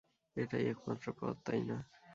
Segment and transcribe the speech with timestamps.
[0.35, 1.77] এটাই একমাত্র পথ, তাই না?